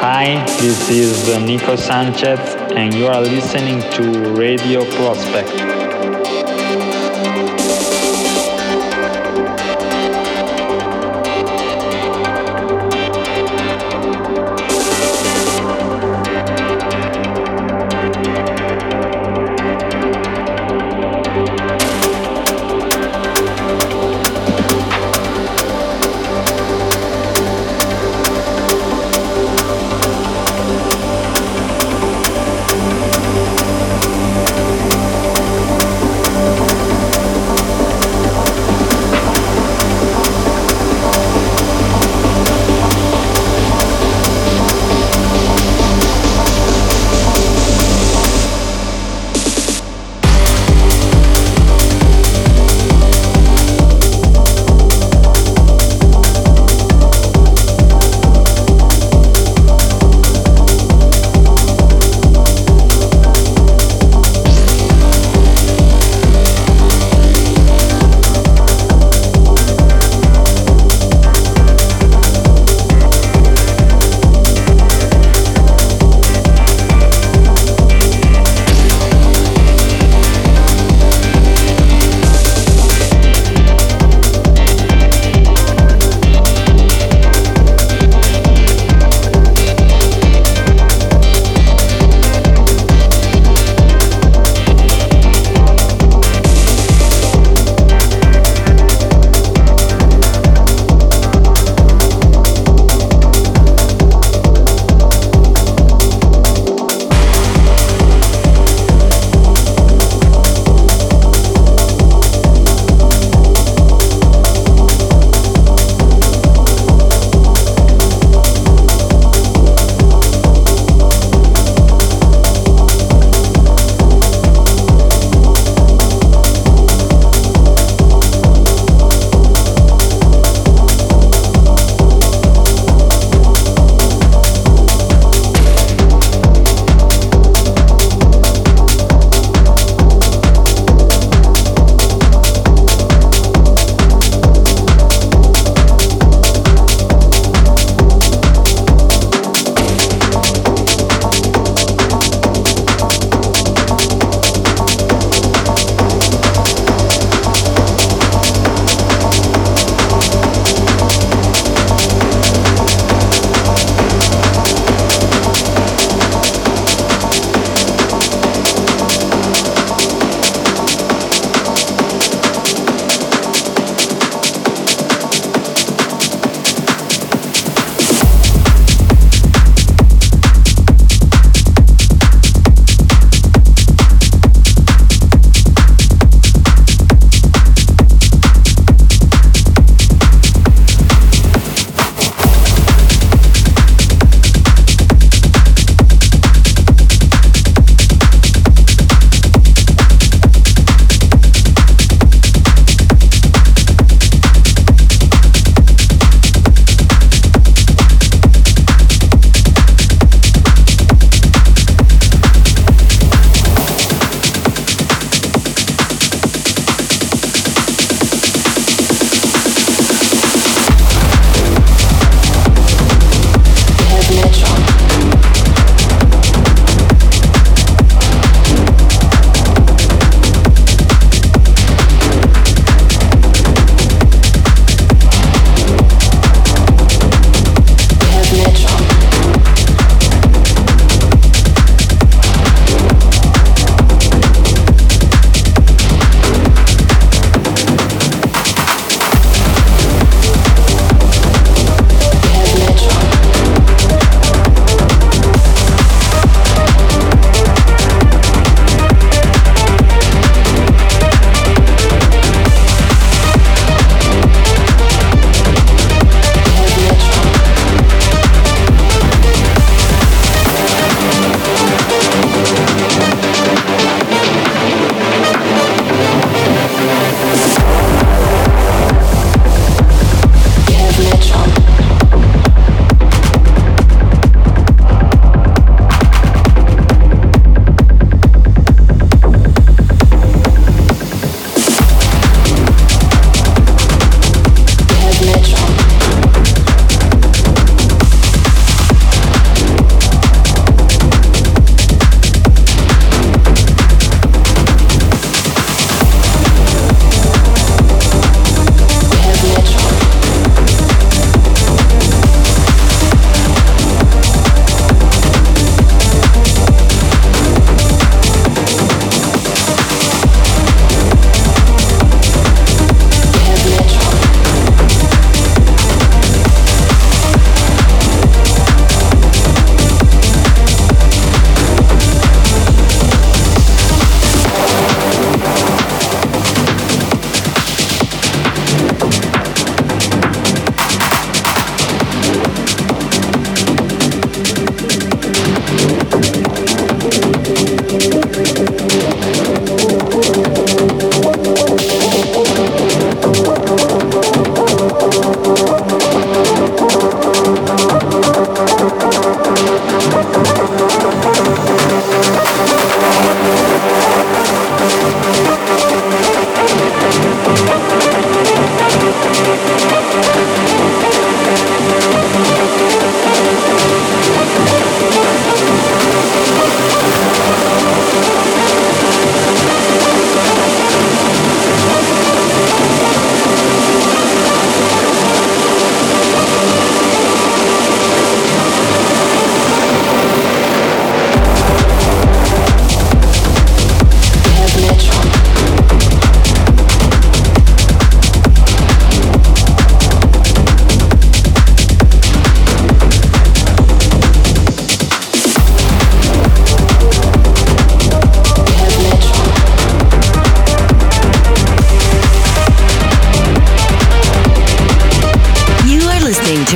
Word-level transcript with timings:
Hi, 0.00 0.44
this 0.60 0.88
is 0.90 1.24
Niko 1.40 1.76
Sanchez, 1.76 2.38
and 2.76 2.94
you 2.94 3.08
are 3.08 3.20
listening 3.20 3.80
to 3.94 4.32
Radio 4.32 4.84
Prospect. 4.94 5.77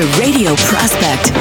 Radio 0.00 0.55
Prospect. 0.55 1.33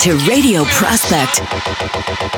To 0.00 0.16
Radio 0.28 0.64
Prospect. 0.64 2.37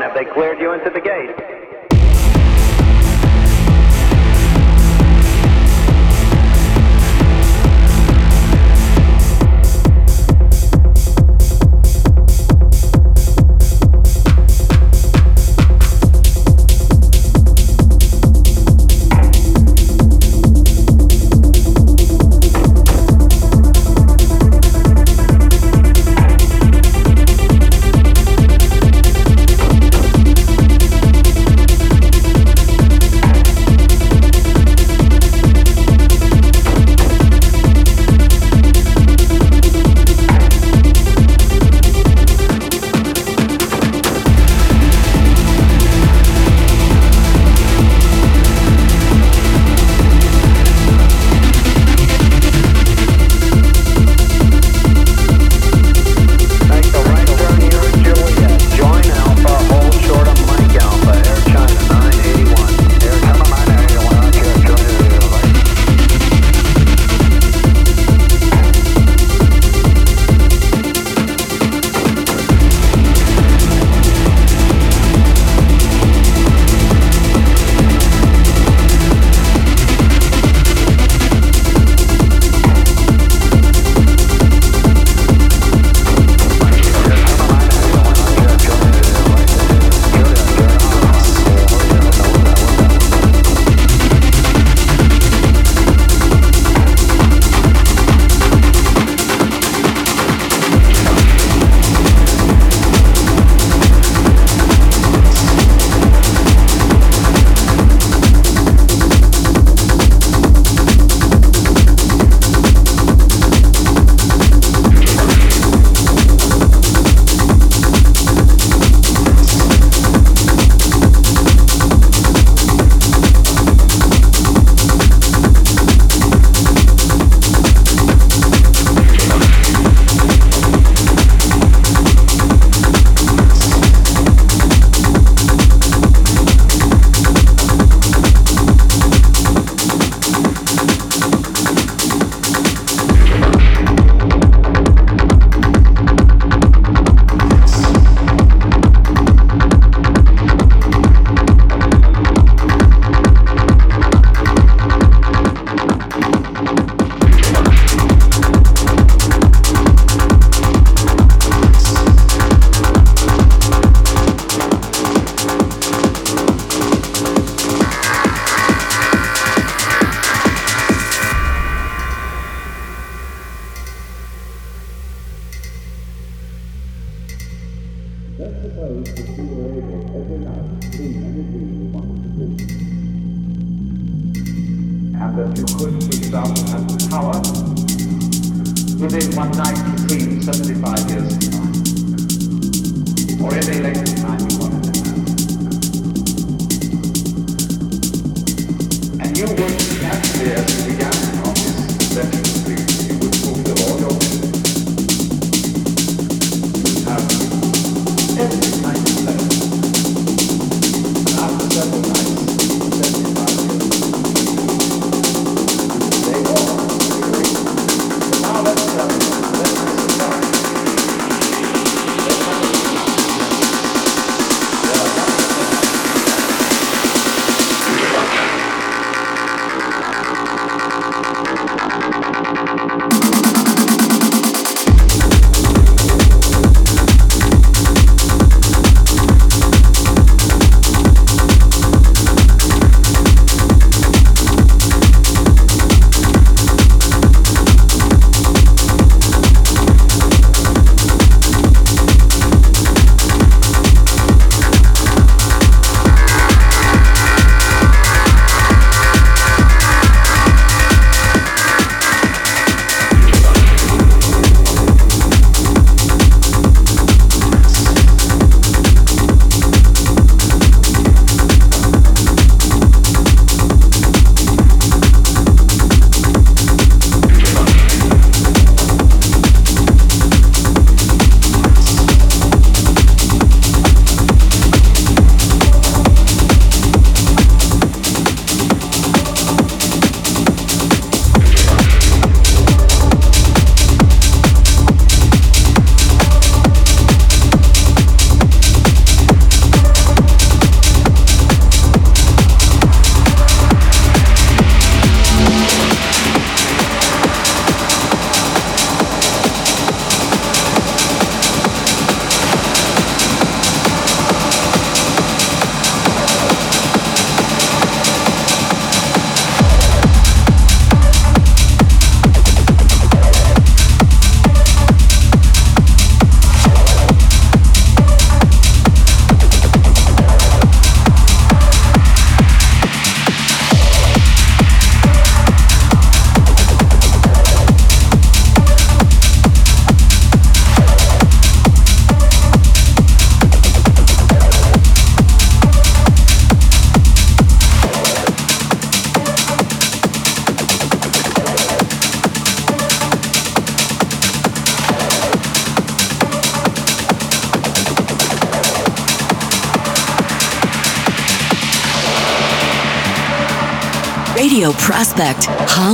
Have 0.00 0.14
they 0.14 0.24
cleared 0.24 0.58
you 0.58 0.72
into 0.72 0.88
the 0.88 1.00
gate. 1.00 1.61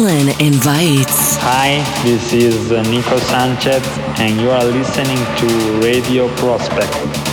Invites. 0.07 1.37
Hi, 1.41 1.83
this 2.05 2.33
is 2.33 2.71
Niko 2.71 3.19
Sanchez, 3.19 3.83
and 4.21 4.41
you 4.41 4.49
are 4.49 4.65
listening 4.65 5.17
to 5.17 5.81
Radio 5.81 6.29
Prospect. 6.37 7.28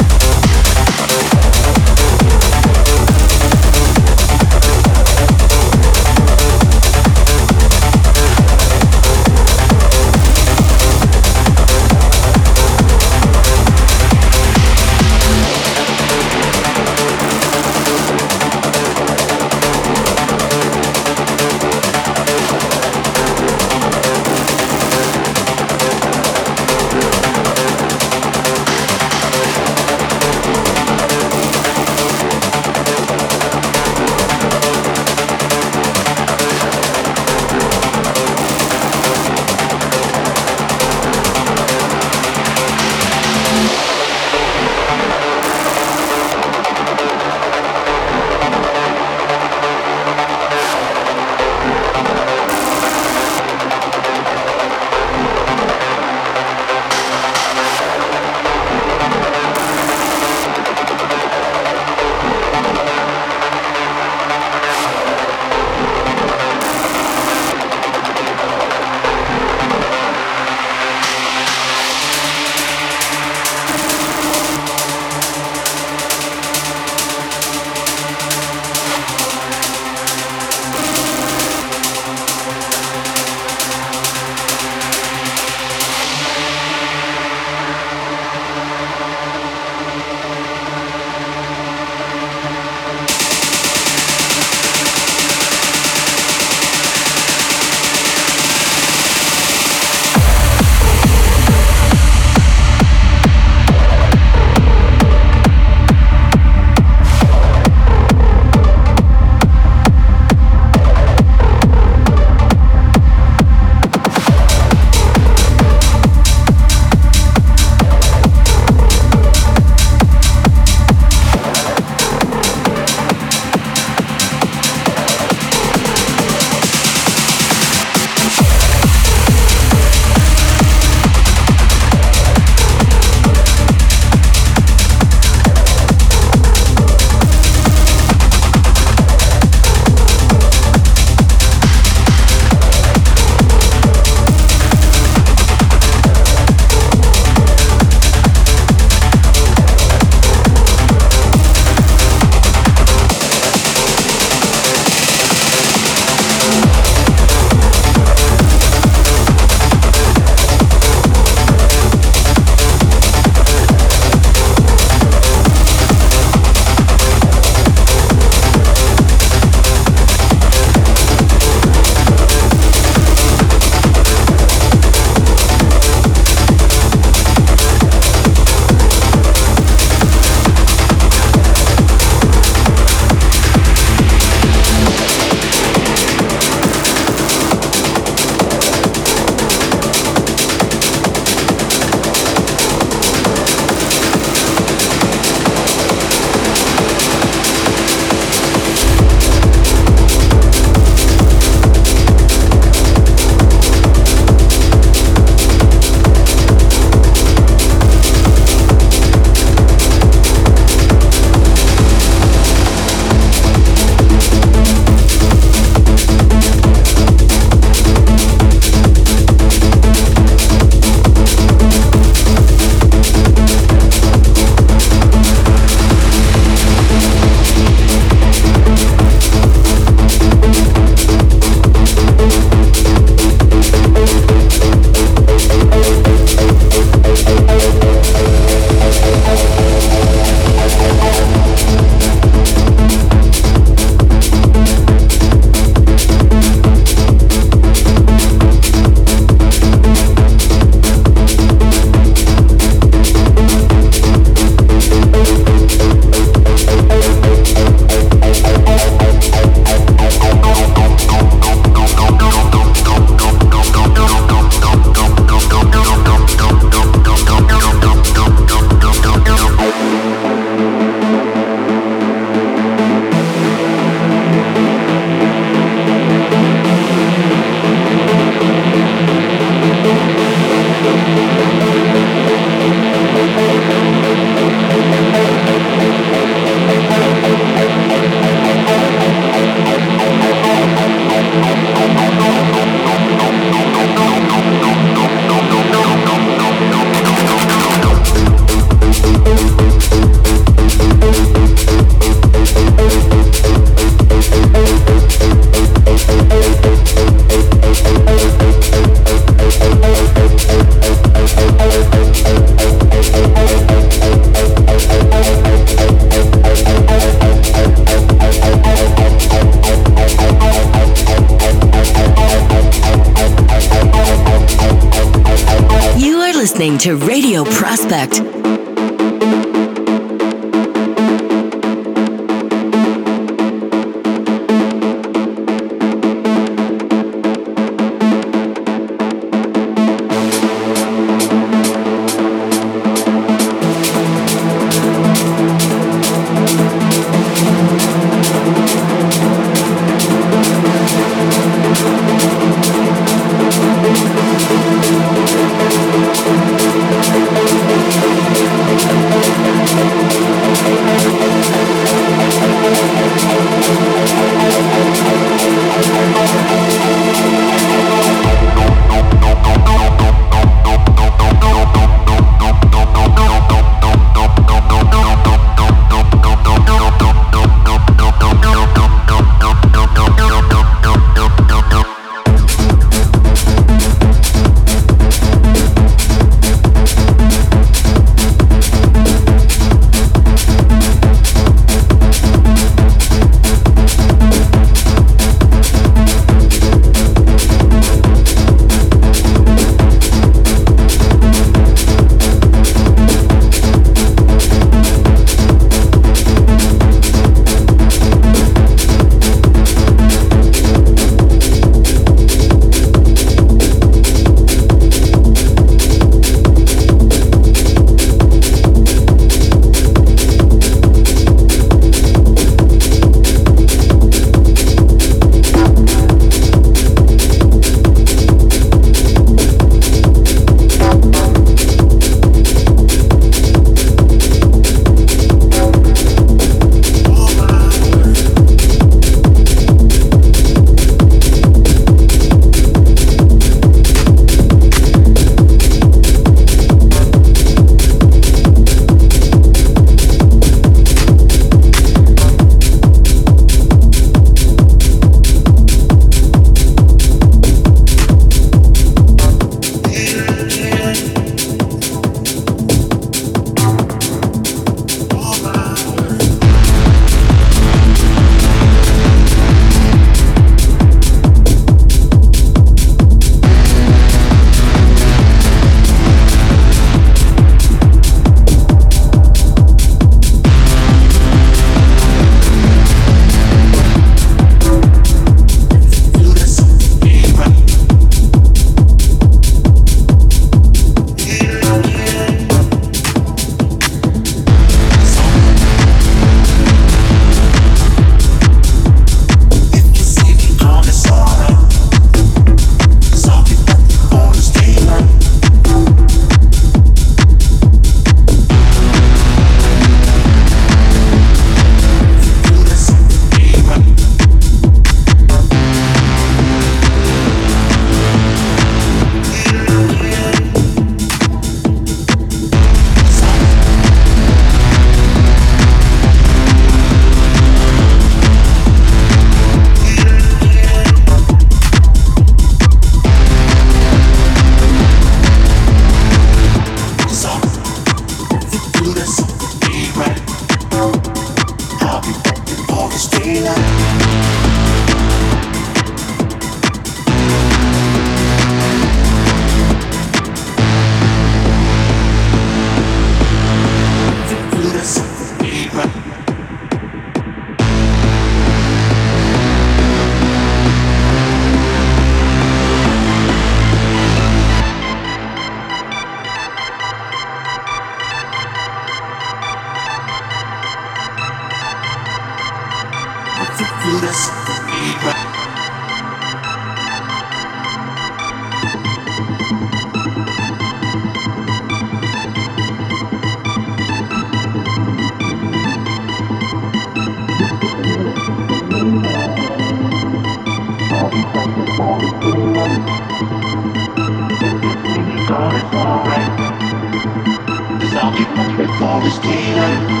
I'll 597.93 598.17
keep 598.17 598.29
my 598.35 598.55
trip 598.55 598.69
for 598.79 599.01
this. 599.01 600.00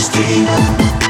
Christina. 0.00 1.09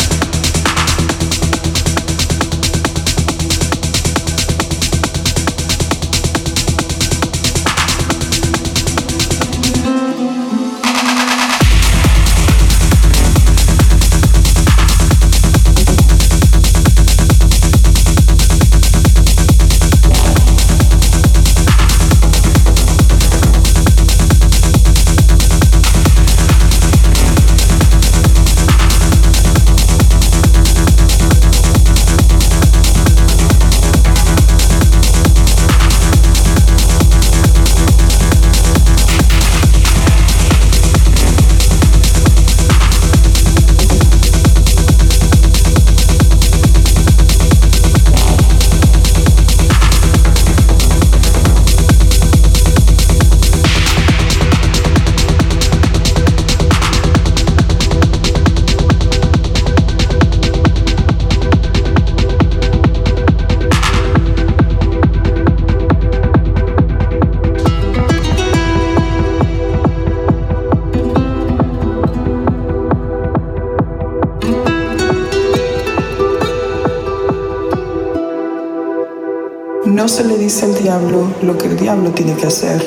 El 80.59 80.75
diablo 80.75 81.33
lo 81.41 81.57
que 81.57 81.67
el 81.67 81.77
diablo 81.77 82.11
tiene 82.11 82.35
que 82.35 82.47
hacer. 82.47 82.81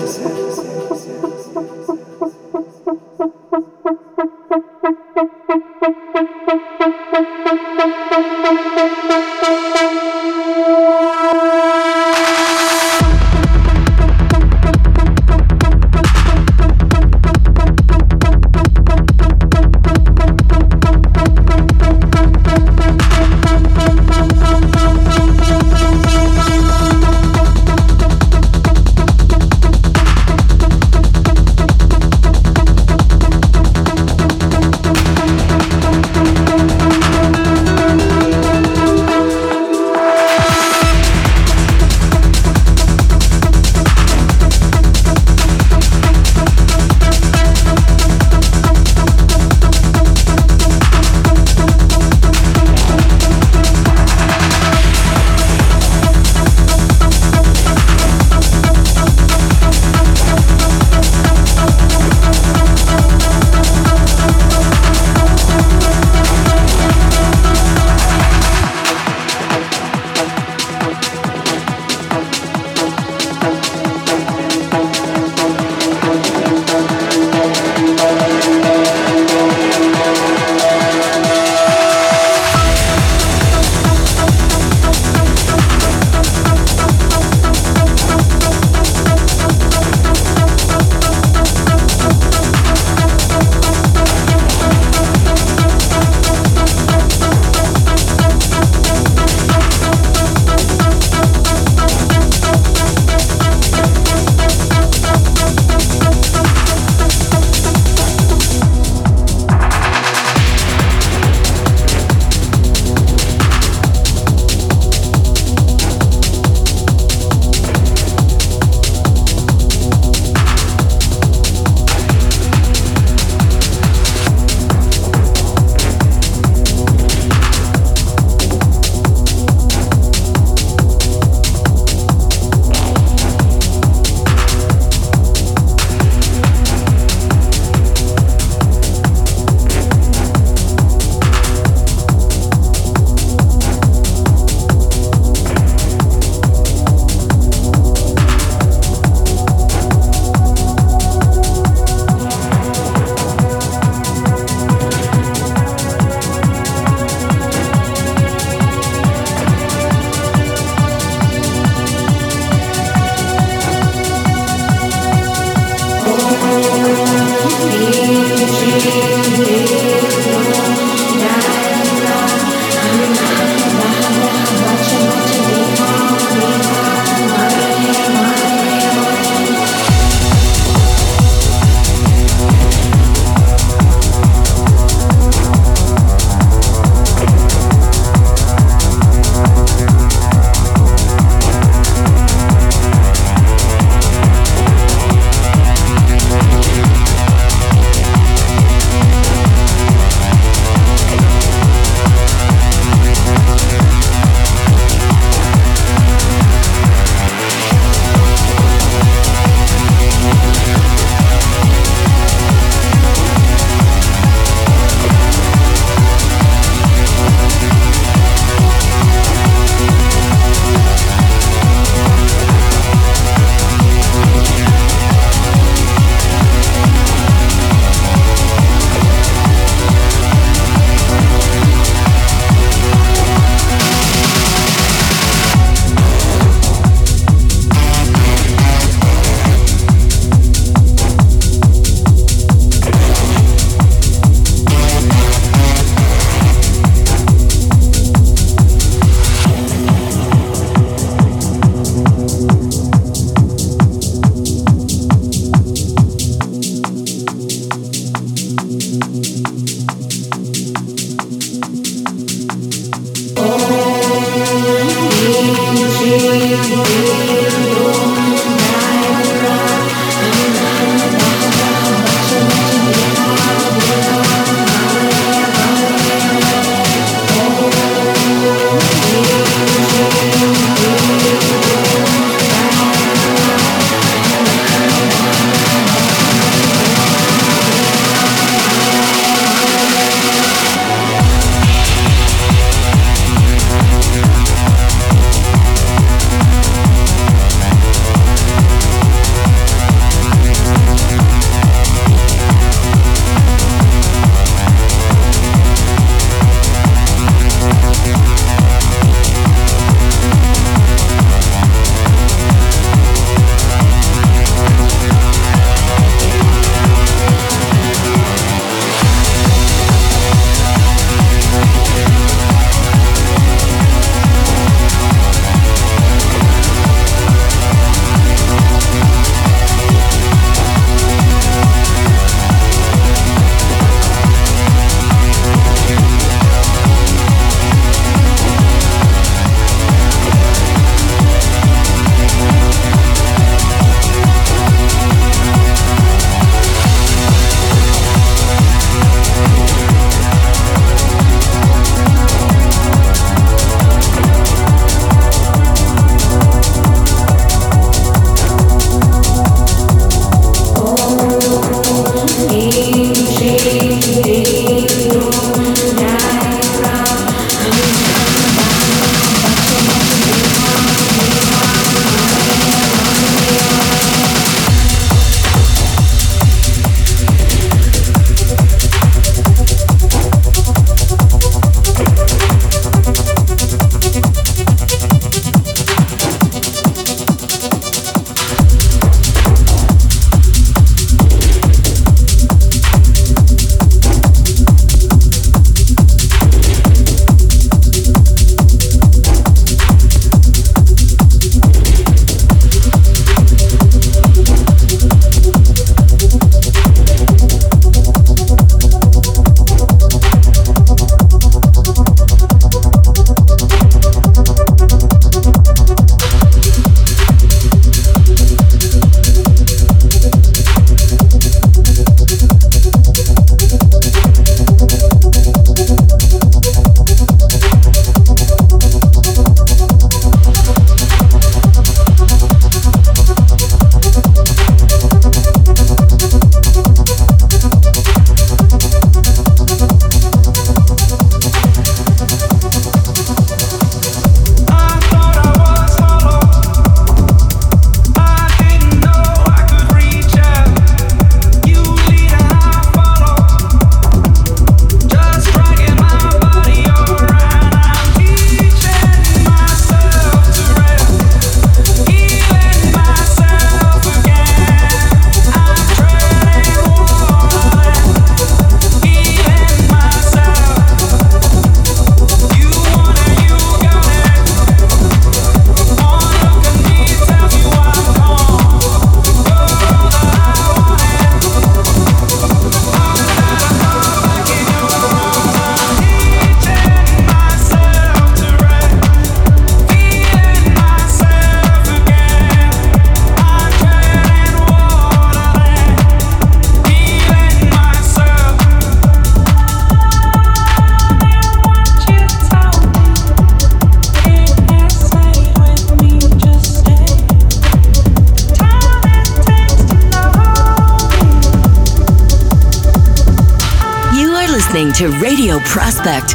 Prospect 516.04 516.33